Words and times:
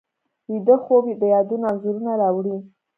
ویده 0.51 0.75
خوب 0.83 1.05
د 1.21 1.23
یادونو 1.33 1.65
انځورونه 1.71 2.11
راوړي 2.21 2.57